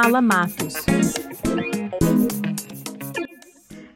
Fala 0.00 0.22
Matos. 0.22 0.74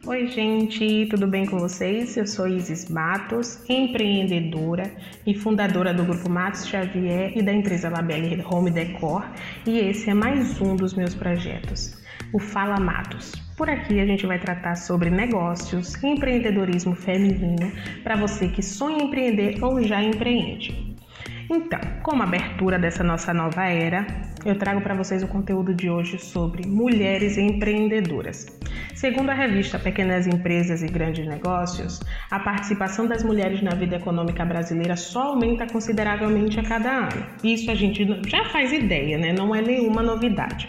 Oi, 0.04 0.26
gente, 0.26 1.06
tudo 1.08 1.28
bem 1.28 1.46
com 1.46 1.60
vocês? 1.60 2.17
Eu 2.17 2.26
sou 2.26 2.48
Isis 2.48 2.89
Matos, 2.89 3.60
empreendedora 3.68 4.91
e 5.25 5.33
fundadora 5.33 5.94
do 5.94 6.02
grupo 6.02 6.28
Matos 6.28 6.67
Xavier 6.67 7.38
e 7.38 7.41
da 7.41 7.52
empresa 7.52 7.88
Labelle 7.88 8.45
Home 8.50 8.73
Decor, 8.73 9.25
e 9.65 9.79
esse 9.79 10.11
é 10.11 10.15
mais 10.15 10.61
um 10.61 10.75
dos 10.75 10.93
meus 10.95 11.15
projetos, 11.15 11.96
o 12.32 12.41
Fala 12.41 12.80
Matos. 12.80 13.30
Por 13.57 13.71
aqui 13.71 14.00
a 14.00 14.05
gente 14.05 14.27
vai 14.27 14.41
tratar 14.41 14.75
sobre 14.75 15.09
negócios, 15.09 16.03
empreendedorismo 16.03 16.96
feminino 16.96 17.71
para 18.03 18.16
você 18.16 18.48
que 18.48 18.61
sonha 18.61 19.05
em 19.05 19.07
empreender 19.07 19.62
ou 19.62 19.80
já 19.84 20.03
empreende. 20.03 20.91
Então, 21.50 21.80
como 22.02 22.22
abertura 22.22 22.79
dessa 22.79 23.02
nossa 23.02 23.32
nova 23.34 23.64
era, 23.64 24.06
eu 24.45 24.56
trago 24.56 24.80
para 24.80 24.95
vocês 24.95 25.22
o 25.22 25.29
conteúdo 25.29 25.74
de 25.74 25.91
hoje 25.91 26.19
sobre 26.19 26.66
mulheres 26.66 27.37
empreendedoras. 27.37 28.46
Segundo 28.95 29.30
a 29.30 29.34
revista 29.34 29.78
Pequenas 29.78 30.27
Empresas 30.27 30.83
e 30.83 30.86
Grandes 30.86 31.27
Negócios, 31.27 32.00
a 32.30 32.38
participação 32.38 33.06
das 33.06 33.23
mulheres 33.23 33.62
na 33.62 33.74
vida 33.74 33.97
econômica 33.97 34.45
brasileira 34.45 34.97
só 34.97 35.30
aumenta 35.30 35.66
consideravelmente 35.66 36.60
a 36.60 36.62
cada 36.62 36.91
ano. 36.91 37.27
Isso 37.42 37.70
a 37.70 37.74
gente 37.74 38.06
já 38.28 38.45
faz 38.47 38.72
ideia, 38.72 39.19
né? 39.19 39.33
Não 39.33 39.55
é 39.55 39.61
nenhuma 39.61 40.02
novidade. 40.02 40.69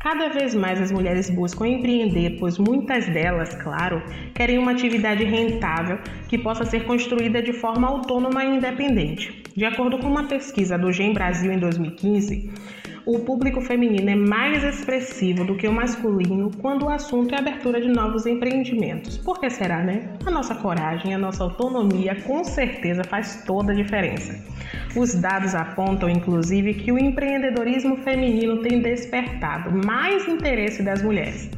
Cada 0.00 0.28
vez 0.28 0.54
mais 0.54 0.80
as 0.80 0.92
mulheres 0.92 1.28
buscam 1.28 1.66
empreender, 1.66 2.36
pois 2.38 2.56
muitas 2.56 3.08
delas, 3.08 3.52
claro, 3.56 4.00
querem 4.32 4.56
uma 4.56 4.70
atividade 4.70 5.24
rentável 5.24 5.98
que 6.28 6.38
possa 6.38 6.64
ser 6.64 6.84
construída 6.84 7.42
de 7.42 7.52
forma 7.52 7.88
autônoma 7.88 8.44
e 8.44 8.56
independente. 8.56 9.42
De 9.56 9.64
acordo 9.64 9.98
com 9.98 10.06
uma 10.06 10.28
pesquisa 10.28 10.78
do 10.78 10.92
GEM 10.92 11.12
Brasil 11.12 11.50
em 11.50 11.58
2015, 11.58 12.48
o 13.08 13.20
público 13.20 13.62
feminino 13.62 14.10
é 14.10 14.14
mais 14.14 14.62
expressivo 14.62 15.42
do 15.42 15.56
que 15.56 15.66
o 15.66 15.72
masculino 15.72 16.50
quando 16.60 16.84
o 16.84 16.90
assunto 16.90 17.34
é 17.34 17.38
abertura 17.38 17.80
de 17.80 17.88
novos 17.88 18.26
empreendimentos. 18.26 19.16
Por 19.16 19.40
que 19.40 19.48
será, 19.48 19.82
né? 19.82 20.12
A 20.26 20.30
nossa 20.30 20.54
coragem, 20.54 21.14
a 21.14 21.18
nossa 21.18 21.42
autonomia 21.42 22.14
com 22.26 22.44
certeza 22.44 23.02
faz 23.02 23.42
toda 23.46 23.72
a 23.72 23.74
diferença. 23.74 24.38
Os 24.94 25.14
dados 25.14 25.54
apontam, 25.54 26.10
inclusive, 26.10 26.74
que 26.74 26.92
o 26.92 26.98
empreendedorismo 26.98 27.96
feminino 27.96 28.60
tem 28.60 28.82
despertado 28.82 29.70
mais 29.86 30.28
interesse 30.28 30.82
das 30.82 31.02
mulheres. 31.02 31.50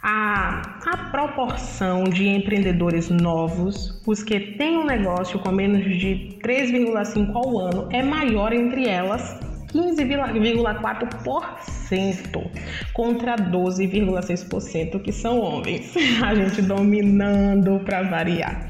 A, 0.00 0.62
a, 0.86 1.10
proporção 1.10 2.04
de 2.04 2.28
empreendedores 2.28 3.10
novos, 3.10 4.00
os 4.06 4.22
que 4.22 4.38
têm 4.56 4.78
um 4.78 4.86
negócio 4.86 5.40
com 5.40 5.50
menos 5.50 5.82
de 5.98 6.38
3,5 6.40 7.34
ao 7.34 7.58
ano, 7.58 7.88
é 7.90 8.00
maior 8.00 8.52
entre 8.52 8.88
elas 8.88 9.47
15,4% 9.72 12.50
contra 12.92 13.36
12,6% 13.36 15.00
que 15.02 15.12
são 15.12 15.40
homens. 15.40 15.94
A 16.24 16.34
gente 16.34 16.60
dominando 16.62 17.78
para 17.84 18.02
variar. 18.02 18.68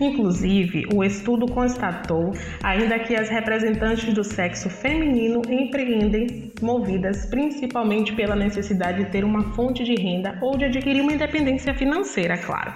Inclusive, 0.00 0.86
o 0.92 1.04
estudo 1.04 1.46
constatou 1.46 2.32
ainda 2.62 2.98
que 2.98 3.14
as 3.14 3.28
representantes 3.28 4.12
do 4.12 4.24
sexo 4.24 4.68
feminino 4.68 5.42
empreendem 5.48 6.50
movidas 6.60 7.26
principalmente 7.26 8.12
pela 8.12 8.34
necessidade 8.34 9.04
de 9.04 9.10
ter 9.10 9.24
uma 9.24 9.54
fonte 9.54 9.84
de 9.84 9.94
renda 9.94 10.36
ou 10.42 10.56
de 10.56 10.64
adquirir 10.64 11.02
uma 11.02 11.12
independência 11.12 11.72
financeira, 11.74 12.36
claro. 12.38 12.74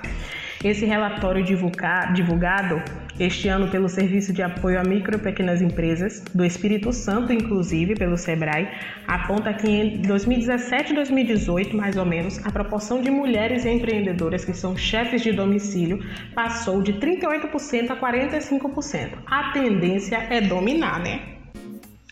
Esse 0.64 0.86
relatório 0.86 1.44
divulgado 1.44 2.82
este 3.18 3.48
ano 3.48 3.68
pelo 3.68 3.88
Serviço 3.88 4.32
de 4.32 4.42
Apoio 4.42 4.78
a 4.78 4.84
Micro 4.84 5.16
e 5.16 5.18
Pequenas 5.18 5.62
Empresas, 5.62 6.22
do 6.34 6.44
Espírito 6.44 6.92
Santo, 6.92 7.32
inclusive 7.32 7.94
pelo 7.94 8.16
SEBRAE, 8.18 8.68
aponta 9.06 9.54
que 9.54 9.66
em 9.66 10.02
2017 10.02 10.92
e 10.92 10.94
2018, 10.94 11.74
mais 11.74 11.96
ou 11.96 12.04
menos, 12.04 12.44
a 12.44 12.52
proporção 12.52 13.00
de 13.00 13.10
mulheres 13.10 13.64
empreendedoras 13.64 14.44
que 14.44 14.52
são 14.52 14.76
chefes 14.76 15.22
de 15.22 15.32
domicílio 15.32 15.98
passou 16.34 16.82
de 16.82 16.92
38% 16.94 17.90
a 17.90 17.96
45%. 17.96 19.10
A 19.26 19.52
tendência 19.52 20.16
é 20.28 20.42
dominar, 20.42 21.00
né? 21.00 21.20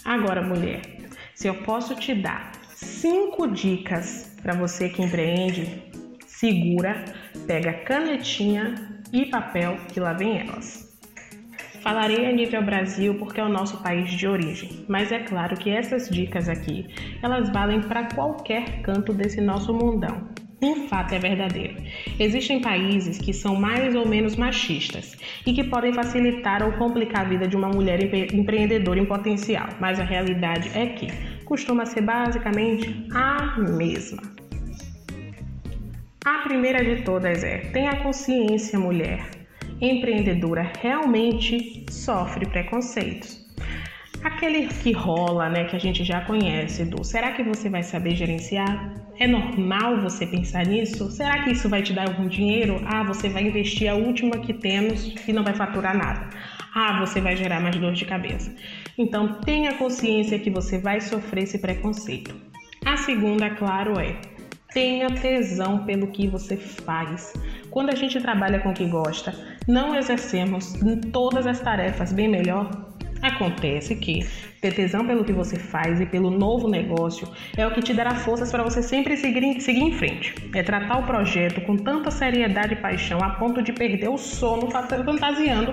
Agora, 0.05 0.43
mulher, 0.43 0.81
se 1.35 1.49
eu 1.49 1.55
posso 1.65 1.95
te 1.97 2.15
dar 2.15 2.53
cinco 2.75 3.47
dicas 3.47 4.35
para 4.43 4.55
você 4.55 4.89
que 4.89 5.03
empreende, 5.03 5.83
segura, 6.27 7.05
pega 7.47 7.73
canetinha 7.73 8.75
e 9.13 9.27
papel 9.27 9.77
que 9.93 10.01
lá 10.01 10.13
vem 10.13 10.39
elas. 10.39 10.94
Falarei 11.85 12.25
a 12.25 12.33
nível 12.33 12.63
Brasil 12.63 13.15
porque 13.17 13.39
é 13.39 13.45
o 13.45 13.49
nosso 13.49 13.83
país 13.83 14.11
de 14.11 14.27
origem, 14.27 14.87
mas 14.89 15.13
é 15.13 15.19
claro 15.19 15.55
que 15.55 15.69
essas 15.69 16.09
dicas 16.09 16.49
aqui, 16.49 16.87
elas 17.23 17.51
valem 17.51 17.83
para 17.83 18.09
qualquer 18.15 18.81
canto 18.81 19.13
desse 19.13 19.39
nosso 19.39 19.75
mundão. 19.75 20.27
Um 20.63 20.89
fato 20.89 21.15
é 21.15 21.19
verdadeiro. 21.19 21.77
Existem 22.19 22.63
países 22.63 23.19
que 23.19 23.35
são 23.35 23.55
mais 23.55 23.95
ou 23.95 24.09
menos 24.09 24.35
machistas 24.35 25.15
e 25.45 25.53
que 25.53 25.65
podem 25.65 25.93
facilitar 25.93 26.63
ou 26.63 26.73
complicar 26.73 27.27
a 27.27 27.29
vida 27.29 27.47
de 27.47 27.55
uma 27.55 27.69
mulher 27.69 28.03
empreendedora 28.33 28.99
em 28.99 29.05
potencial, 29.05 29.69
mas 29.79 30.01
a 30.01 30.05
realidade 30.05 30.71
é 30.75 30.87
que 30.87 31.09
costuma 31.45 31.85
ser 31.85 32.01
basicamente 32.01 33.07
a 33.13 33.59
mesma. 33.59 34.23
A 36.25 36.39
primeira 36.45 36.83
de 36.83 37.03
todas 37.03 37.45
é: 37.45 37.59
tenha 37.59 37.97
consciência, 37.97 38.79
mulher 38.79 39.34
empreendedora 39.91 40.73
realmente 40.81 41.85
sofre 41.91 42.47
preconceitos. 42.47 43.45
Aquele 44.23 44.69
que 44.69 44.91
rola, 44.93 45.51
né, 45.51 45.65
que 45.65 45.77
a 45.77 45.79
gente 45.79 46.03
já 46.03 46.23
conhece, 46.23 46.85
do 46.87 47.05
será 47.05 47.33
que 47.33 47.43
você 47.43 47.69
vai 47.69 47.83
saber 47.83 48.17
gerenciar? 48.17 48.95
É 49.19 49.27
normal 49.27 50.01
você 50.01 50.27
pensar 50.27 50.65
nisso? 50.67 51.11
Será 51.11 51.43
que 51.43 51.51
isso 51.51 51.69
vai 51.69 51.83
te 51.83 51.93
dar 51.93 52.09
algum 52.09 52.27
dinheiro? 52.27 52.81
Ah, 52.87 53.03
você 53.03 53.29
vai 53.29 53.43
investir 53.47 53.91
a 53.91 53.95
última 53.95 54.39
que 54.39 54.55
temos 54.55 55.15
e 55.29 55.33
não 55.33 55.45
vai 55.45 55.55
faturar 55.55 55.97
nada. 55.97 56.31
Ah, 56.75 56.99
você 57.01 57.21
vai 57.21 57.37
gerar 57.37 57.61
mais 57.61 57.77
dor 57.77 57.93
de 57.93 58.07
cabeça. 58.07 58.55
Então 58.97 59.41
tenha 59.43 59.75
consciência 59.75 60.39
que 60.39 60.51
você 60.51 60.79
vai 60.79 61.01
sofrer 61.01 61.45
esse 61.45 61.59
preconceito. 61.59 62.35
A 62.85 62.97
segunda, 62.97 63.51
claro, 63.51 64.01
é 64.01 64.17
tenha 64.75 65.09
tesão 65.09 65.85
pelo 65.85 66.09
que 66.09 66.27
você 66.27 66.57
faz. 66.57 67.33
Quando 67.71 67.91
a 67.91 67.95
gente 67.95 68.21
trabalha 68.21 68.59
com 68.59 68.71
o 68.71 68.75
que 68.75 68.85
gosta, 68.87 69.33
não 69.67 69.95
exercemos 69.95 70.75
todas 71.13 71.47
as 71.47 71.61
tarefas 71.61 72.13
bem 72.13 72.29
melhor. 72.29 72.71
Acontece 73.23 73.97
que 73.97 74.27
ter 74.61 74.75
tesão 74.75 75.07
pelo 75.07 75.25
que 75.25 75.33
você 75.33 75.59
faz 75.59 75.99
e 75.99 76.05
pelo 76.05 76.31
novo 76.31 76.69
negócio 76.69 77.27
é 77.57 77.67
o 77.67 77.73
que 77.73 77.81
te 77.81 77.95
dará 77.95 78.15
forças 78.15 78.51
para 78.51 78.63
você 78.63 78.83
sempre 78.83 79.17
seguir, 79.17 79.61
seguir 79.61 79.81
em 79.81 79.93
frente. 79.93 80.35
É 80.55 80.63
tratar 80.63 80.99
o 80.99 81.07
projeto 81.07 81.63
com 81.63 81.75
tanta 81.77 82.11
seriedade 82.11 82.75
e 82.75 82.77
paixão 82.77 83.19
a 83.23 83.31
ponto 83.31 83.63
de 83.63 83.73
perder 83.73 84.11
o 84.11 84.19
sono 84.19 84.71
fantasiando 84.71 85.73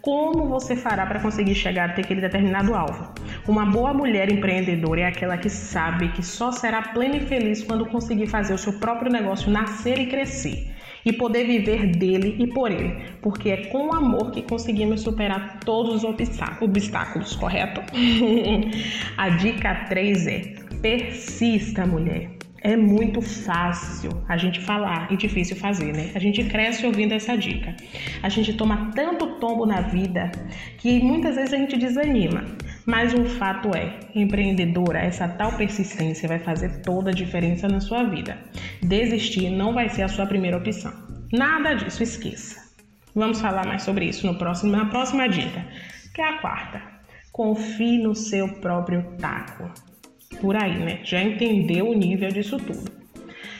como 0.00 0.48
você 0.48 0.74
fará 0.74 1.06
para 1.06 1.20
conseguir 1.20 1.54
chegar 1.54 1.90
até 1.90 2.00
aquele 2.00 2.20
determinado 2.20 2.74
alvo. 2.74 3.12
Uma 3.46 3.66
boa 3.66 3.94
mulher 3.94 4.32
empreendedora 4.32 5.02
é 5.02 5.04
aquela 5.04 5.36
que 5.36 5.50
sabe 5.50 6.08
que 6.08 6.22
só 6.22 6.50
será 6.50 6.82
plena 6.82 7.16
e 7.16 7.26
feliz 7.26 7.62
quando 7.62 7.86
conseguir 7.86 8.26
fazer 8.26 8.54
o 8.54 8.58
seu 8.58 8.72
próprio 8.74 9.12
negócio 9.12 9.50
nascer 9.50 9.98
e 10.00 10.06
crescer 10.06 10.77
e 11.08 11.12
poder 11.14 11.46
viver 11.46 11.86
dele 11.86 12.36
e 12.38 12.46
por 12.46 12.70
ele, 12.70 12.94
porque 13.22 13.48
é 13.48 13.56
com 13.68 13.94
amor 13.94 14.30
que 14.30 14.42
conseguimos 14.42 15.00
superar 15.00 15.58
todos 15.60 15.94
os 15.94 16.04
obstáculos, 16.04 17.34
correto? 17.34 17.80
A 19.16 19.30
dica 19.30 19.86
3 19.88 20.26
é: 20.26 20.40
persista, 20.82 21.86
mulher. 21.86 22.30
É 22.60 22.76
muito 22.76 23.22
fácil 23.22 24.10
a 24.28 24.36
gente 24.36 24.60
falar 24.60 25.10
e 25.12 25.16
difícil 25.16 25.56
fazer, 25.56 25.94
né? 25.94 26.10
A 26.14 26.18
gente 26.18 26.42
cresce 26.44 26.84
ouvindo 26.84 27.14
essa 27.14 27.38
dica. 27.38 27.74
A 28.22 28.28
gente 28.28 28.52
toma 28.52 28.90
tanto 28.94 29.38
tombo 29.38 29.64
na 29.64 29.80
vida 29.80 30.30
que 30.78 31.00
muitas 31.00 31.36
vezes 31.36 31.54
a 31.54 31.56
gente 31.56 31.76
desanima. 31.76 32.44
Mas 32.88 33.12
o 33.12 33.22
fato 33.26 33.68
é, 33.76 34.00
empreendedora, 34.14 34.98
essa 34.98 35.28
tal 35.28 35.52
persistência 35.52 36.26
vai 36.26 36.38
fazer 36.38 36.80
toda 36.80 37.10
a 37.10 37.12
diferença 37.12 37.68
na 37.68 37.80
sua 37.80 38.04
vida. 38.04 38.38
Desistir 38.80 39.50
não 39.50 39.74
vai 39.74 39.90
ser 39.90 40.04
a 40.04 40.08
sua 40.08 40.24
primeira 40.24 40.56
opção. 40.56 40.90
Nada 41.30 41.74
disso, 41.74 42.02
esqueça. 42.02 42.58
Vamos 43.14 43.42
falar 43.42 43.66
mais 43.66 43.82
sobre 43.82 44.06
isso 44.06 44.26
no 44.26 44.38
próximo, 44.38 44.72
na 44.72 44.86
próxima 44.86 45.28
dica, 45.28 45.66
que 46.14 46.22
é 46.22 46.30
a 46.30 46.38
quarta. 46.38 46.80
Confie 47.30 48.02
no 48.02 48.14
seu 48.14 48.48
próprio 48.54 49.04
taco 49.18 49.70
por 50.40 50.56
aí, 50.56 50.78
né? 50.78 51.00
Já 51.04 51.22
entendeu 51.22 51.90
o 51.90 51.94
nível 51.94 52.30
disso 52.30 52.56
tudo. 52.56 52.97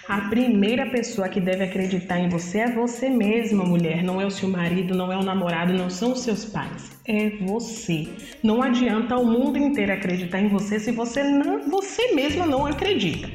A 0.09 0.23
primeira 0.23 0.87
pessoa 0.87 1.29
que 1.29 1.39
deve 1.39 1.65
acreditar 1.65 2.19
em 2.19 2.31
você 2.31 2.61
é 2.61 2.73
você 2.73 3.11
mesma, 3.11 3.63
mulher. 3.63 4.03
Não 4.03 4.19
é 4.19 4.25
o 4.25 4.31
seu 4.31 4.49
marido, 4.49 4.97
não 4.97 5.13
é 5.13 5.19
o 5.19 5.23
namorado, 5.23 5.75
não 5.75 5.91
são 5.91 6.13
os 6.13 6.21
seus 6.21 6.47
pais. 6.47 6.99
É 7.07 7.29
você. 7.43 8.09
Não 8.43 8.63
adianta 8.63 9.19
o 9.19 9.27
mundo 9.27 9.59
inteiro 9.59 9.93
acreditar 9.93 10.41
em 10.41 10.49
você 10.49 10.81
se 10.81 10.93
você 10.93 11.23
não, 11.23 11.69
você 11.69 12.15
mesma 12.15 12.47
não 12.47 12.65
acredita. 12.65 13.29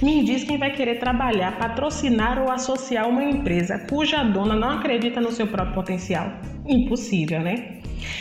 Me 0.00 0.22
diz 0.22 0.44
quem 0.44 0.56
vai 0.56 0.70
querer 0.70 1.00
trabalhar, 1.00 1.58
patrocinar 1.58 2.40
ou 2.40 2.48
associar 2.48 3.08
uma 3.08 3.24
empresa 3.24 3.80
cuja 3.90 4.22
dona 4.22 4.54
não 4.54 4.70
acredita 4.70 5.20
no 5.20 5.32
seu 5.32 5.48
próprio 5.48 5.74
potencial. 5.74 6.32
Impossível, 6.64 7.40
né? 7.40 7.80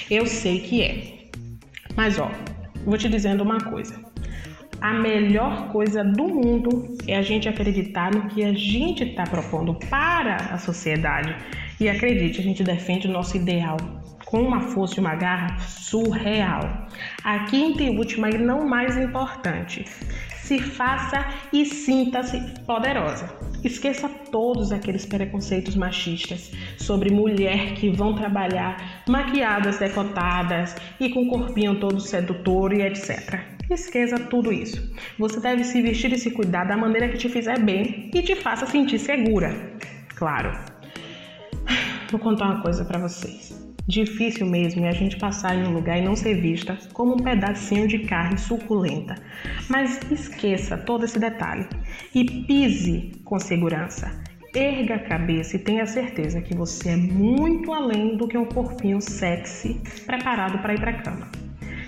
Eu 0.10 0.26
sei 0.26 0.62
que 0.62 0.82
é. 0.82 1.30
Mas 1.96 2.18
ó, 2.18 2.32
vou 2.84 2.98
te 2.98 3.08
dizendo 3.08 3.44
uma 3.44 3.60
coisa. 3.60 4.09
A 4.82 4.94
melhor 4.94 5.68
coisa 5.74 6.06
do 6.06 6.28
mundo 6.28 6.98
é 7.06 7.18
a 7.18 7.22
gente 7.22 7.50
acreditar 7.50 8.14
no 8.14 8.28
que 8.30 8.46
a 8.46 8.54
gente 8.54 9.04
está 9.04 9.24
propondo 9.24 9.76
para 9.90 10.36
a 10.36 10.58
sociedade. 10.58 11.36
E 11.80 11.90
acredite, 11.90 12.40
a 12.40 12.44
gente 12.44 12.64
defende 12.64 13.08
o 13.08 13.12
nosso 13.12 13.36
ideal 13.36 13.76
com 14.26 14.42
uma 14.42 14.62
força 14.62 14.96
e 14.96 15.00
uma 15.00 15.16
garra 15.16 15.60
surreal. 15.60 16.88
A 17.24 17.40
quinta 17.46 17.84
e 17.84 17.90
última 17.90 18.30
e 18.30 18.38
não 18.38 18.66
mais 18.66 18.96
importante, 18.96 19.84
se 20.38 20.60
faça 20.60 21.26
e 21.52 21.66
sinta-se 21.66 22.40
poderosa. 22.66 23.30
Esqueça 23.64 24.08
todos 24.32 24.72
aqueles 24.72 25.06
preconceitos 25.06 25.76
machistas 25.76 26.52
sobre 26.78 27.12
mulher 27.12 27.74
que 27.74 27.90
vão 27.90 28.16
trabalhar 28.16 29.04
maquiadas, 29.10 29.78
decotadas 29.78 30.76
e 31.00 31.10
com 31.10 31.28
corpinho 31.28 31.80
todo 31.80 32.00
sedutor 32.00 32.72
e 32.72 32.82
etc. 32.82 33.59
Esqueça 33.70 34.18
tudo 34.18 34.52
isso. 34.52 34.92
Você 35.20 35.40
deve 35.40 35.64
se 35.64 35.80
vestir 35.82 36.12
e 36.12 36.18
se 36.18 36.32
cuidar 36.32 36.64
da 36.64 36.76
maneira 36.76 37.08
que 37.08 37.18
te 37.18 37.30
fizer 37.30 37.60
bem 37.60 38.10
e 38.14 38.22
te 38.22 38.36
faça 38.36 38.66
sentir 38.66 38.98
segura. 38.98 39.54
Claro. 40.16 40.52
Vou 42.10 42.20
contar 42.20 42.46
uma 42.46 42.62
coisa 42.64 42.84
para 42.84 42.98
vocês. 42.98 43.70
Difícil 43.88 44.48
mesmo 44.48 44.86
é 44.86 44.90
a 44.90 44.94
gente 44.94 45.18
passar 45.18 45.56
em 45.56 45.68
um 45.68 45.74
lugar 45.74 46.00
e 46.00 46.02
não 46.02 46.16
ser 46.16 46.42
vista 46.42 46.78
como 46.94 47.14
um 47.14 47.18
pedacinho 47.18 47.88
de 47.88 48.00
carne 48.00 48.38
suculenta. 48.38 49.16
Mas 49.70 50.00
esqueça 50.12 50.76
todo 50.78 51.06
esse 51.06 51.20
detalhe 51.20 51.68
e 52.14 52.26
pise 52.26 53.12
com 53.24 53.40
segurança. 53.40 54.12
Erga 54.56 54.96
a 54.96 55.00
cabeça 55.00 55.56
e 55.56 55.60
tenha 55.60 55.86
certeza 55.86 56.42
que 56.42 56.56
você 56.56 56.90
é 56.90 56.98
muito 56.98 57.72
além 57.72 58.18
do 58.18 58.28
que 58.28 58.38
um 58.38 58.46
corpinho 58.46 59.00
sexy 59.00 59.80
preparado 60.08 60.60
para 60.60 60.74
ir 60.74 60.80
para 60.80 60.94
cama. 60.94 61.28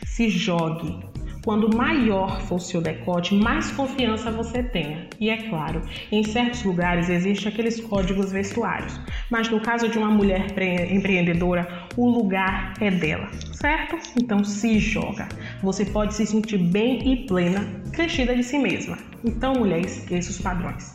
Se 0.06 0.30
jogue, 0.30 1.11
Quando 1.44 1.76
maior 1.76 2.40
for 2.42 2.58
o 2.58 2.60
seu 2.60 2.80
decote, 2.80 3.34
mais 3.34 3.72
confiança 3.72 4.30
você 4.30 4.62
tenha. 4.62 5.08
E 5.20 5.30
é 5.30 5.50
claro, 5.50 5.82
em 6.12 6.24
certos 6.24 6.64
lugares 6.64 7.10
existem 7.10 7.52
aqueles 7.52 7.80
códigos 7.80 8.32
vestuários, 8.32 9.00
mas 9.30 9.50
no 9.50 9.60
caso 9.60 9.90
de 9.90 9.98
uma 9.98 10.12
mulher 10.12 10.48
empreendedora, 10.92 11.88
o 11.98 12.08
lugar 12.08 12.76
é 12.80 12.92
dela, 12.92 13.28
certo? 13.54 13.98
Então 14.16 14.44
se 14.44 14.78
joga. 14.78 15.28
Você 15.64 15.84
pode 15.84 16.14
se 16.14 16.28
sentir 16.28 16.60
bem 16.60 17.12
e 17.12 17.26
plena, 17.26 17.66
vestida 17.92 18.36
de 18.36 18.44
si 18.44 18.60
mesma. 18.60 18.98
Então, 19.26 19.56
mulher, 19.56 19.80
esqueça 19.80 20.30
os 20.30 20.40
padrões. 20.40 20.94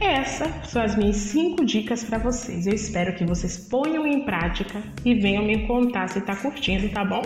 Essas 0.00 0.70
são 0.70 0.82
as 0.82 0.96
minhas 0.96 1.16
cinco 1.16 1.64
dicas 1.64 2.04
para 2.04 2.18
vocês. 2.18 2.66
Eu 2.66 2.74
espero 2.74 3.14
que 3.14 3.24
vocês 3.24 3.56
ponham 3.56 4.06
em 4.06 4.24
prática 4.24 4.82
e 5.04 5.14
venham 5.14 5.44
me 5.44 5.66
contar 5.66 6.08
se 6.08 6.18
está 6.18 6.36
curtindo, 6.36 6.88
tá 6.90 7.04
bom? 7.04 7.22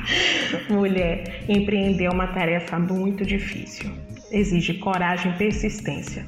Mulher, 0.70 1.44
empreender 1.48 2.04
é 2.04 2.10
uma 2.10 2.28
tarefa 2.28 2.78
muito 2.78 3.24
difícil. 3.24 3.90
Exige 4.30 4.74
coragem 4.74 5.32
e 5.32 5.36
persistência. 5.36 6.24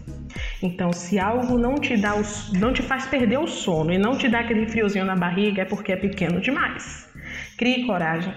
Então, 0.63 0.93
se 0.93 1.19
algo 1.19 1.57
não 1.59 1.77
te 1.77 1.97
dá 1.97 2.15
o, 2.17 2.23
não 2.59 2.73
te 2.73 2.83
faz 2.83 3.07
perder 3.07 3.39
o 3.39 3.47
sono 3.47 3.93
e 3.93 3.99
não 3.99 4.17
te 4.17 4.29
dá 4.29 4.41
aquele 4.41 4.67
friozinho 4.67 5.05
na 5.05 5.17
barriga, 5.17 5.63
é 5.63 5.65
porque 5.65 5.93
é 5.93 5.97
pequeno 5.97 6.41
demais. 6.41 7.09
Crie 7.57 7.87
coragem. 7.87 8.33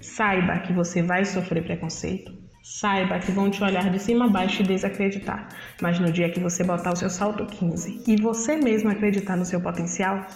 Saiba 0.00 0.58
que 0.60 0.72
você 0.72 1.02
vai 1.02 1.24
sofrer 1.24 1.64
preconceito. 1.64 2.45
Saiba 2.68 3.20
que 3.20 3.30
vão 3.30 3.48
te 3.48 3.62
olhar 3.62 3.88
de 3.90 3.98
cima 4.00 4.24
a 4.24 4.28
baixo 4.28 4.60
e 4.60 4.66
desacreditar. 4.66 5.48
Mas 5.80 6.00
no 6.00 6.10
dia 6.10 6.28
que 6.28 6.40
você 6.40 6.64
botar 6.64 6.92
o 6.92 6.96
seu 6.96 7.08
salto 7.08 7.46
15 7.46 8.02
e 8.08 8.20
você 8.20 8.56
mesmo 8.56 8.90
acreditar 8.90 9.36
no 9.36 9.44
seu 9.44 9.60
potencial, 9.60 10.26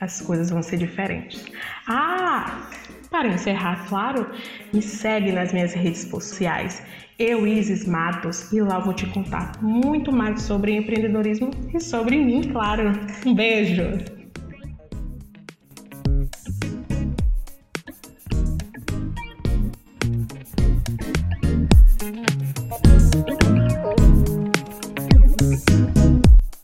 as 0.00 0.20
coisas 0.20 0.50
vão 0.50 0.64
ser 0.64 0.78
diferentes. 0.78 1.46
Ah, 1.86 2.68
para 3.08 3.28
encerrar, 3.28 3.86
claro, 3.88 4.26
me 4.74 4.82
segue 4.82 5.30
nas 5.30 5.52
minhas 5.52 5.72
redes 5.72 6.02
sociais, 6.10 6.82
eu 7.16 7.46
Isis 7.46 7.86
Matos, 7.86 8.52
e 8.52 8.60
lá 8.60 8.80
vou 8.80 8.92
te 8.92 9.06
contar 9.06 9.52
muito 9.62 10.10
mais 10.10 10.42
sobre 10.42 10.74
empreendedorismo 10.74 11.52
e 11.72 11.78
sobre 11.78 12.18
mim, 12.18 12.50
claro. 12.50 12.92
Um 13.24 13.32
beijo! 13.32 14.19